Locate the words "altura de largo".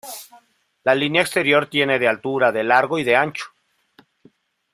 2.07-2.97